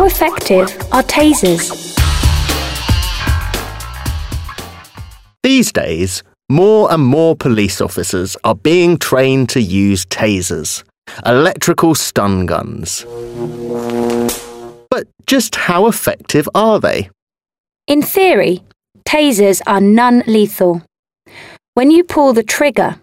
[0.00, 1.94] How effective are tasers?
[5.42, 10.84] These days, more and more police officers are being trained to use tasers,
[11.26, 13.04] electrical stun guns.
[14.90, 17.10] But just how effective are they?
[17.86, 18.64] In theory,
[19.06, 20.80] tasers are non lethal.
[21.74, 22.98] When you pull the trigger,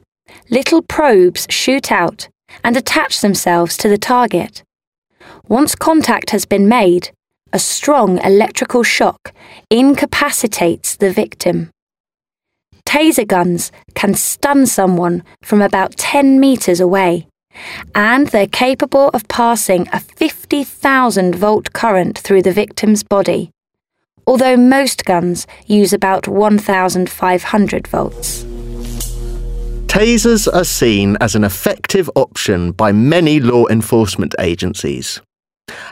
[0.49, 2.27] little probes shoot out
[2.63, 4.63] and attach themselves to the target.
[5.47, 7.11] Once contact has been made,
[7.53, 9.33] a strong electrical shock
[9.69, 11.69] incapacitates the victim.
[12.85, 17.27] Taser guns can stun someone from about 10 metres away,
[17.95, 23.51] and they're capable of passing a 50,000 volt current through the victim's body,
[24.25, 28.45] although most guns use about 1,500 volts.
[29.97, 35.23] Tasers are seen as an effective option by many law enforcement agencies.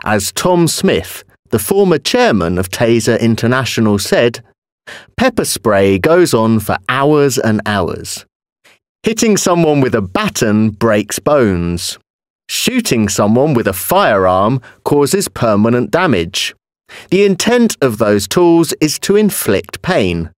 [0.03, 4.43] As Tom Smith, the former chairman of Taser International, said,
[5.17, 8.27] Pepper spray goes on for hours and hours.
[9.01, 11.97] Hitting someone with a baton breaks bones.
[12.47, 16.53] Shooting someone with a firearm causes permanent damage.
[17.09, 20.29] The intent of those tools is to inflict pain.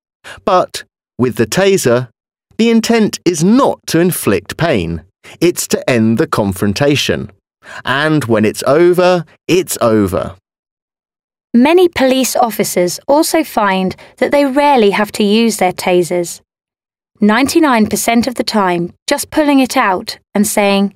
[0.44, 0.84] But
[1.18, 2.10] with the taser,
[2.58, 5.02] the intent is not to inflict pain.
[5.40, 7.30] It's to end the confrontation.
[7.84, 10.36] And when it's over, it's over.
[11.52, 16.40] Many police officers also find that they rarely have to use their tasers.
[17.20, 20.94] 99% of the time, just pulling it out and saying,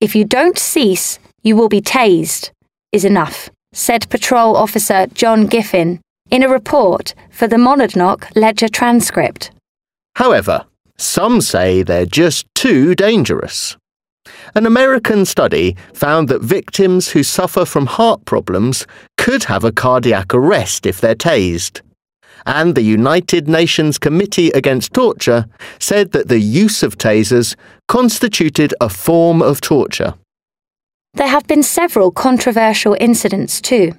[0.00, 2.50] If you don't cease, you will be tased,
[2.92, 5.98] is enough, said Patrol Officer John Giffin
[6.30, 9.50] in a report for the Monadnock Ledger transcript.
[10.14, 10.66] However,
[10.98, 13.76] some say they're just too dangerous.
[14.54, 20.34] An American study found that victims who suffer from heart problems could have a cardiac
[20.34, 21.80] arrest if they're tased.
[22.46, 25.46] And the United Nations Committee Against Torture
[25.78, 27.56] said that the use of tasers
[27.88, 30.14] constituted a form of torture.
[31.14, 33.92] There have been several controversial incidents too.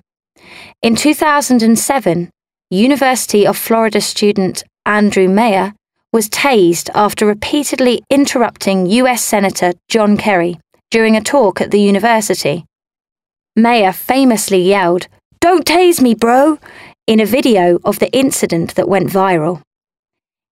[0.82, 2.30] In 2007,
[2.72, 5.74] University of Florida student Andrew Meyer
[6.12, 10.60] was tased after repeatedly interrupting US Senator John Kerry
[10.90, 12.66] during a talk at the university.
[13.56, 15.08] Meyer famously yelled,
[15.40, 16.58] Don't tase me, bro,
[17.06, 19.62] in a video of the incident that went viral.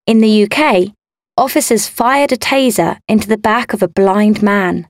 [0.06, 0.92] In the UK,
[1.36, 4.86] officers fired a taser into the back of a blind man.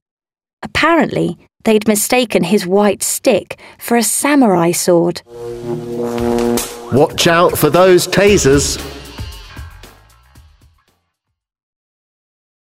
[0.62, 5.22] Apparently, they'd mistaken his white stick for a samurai sword.
[6.92, 8.95] Watch out for those tasers.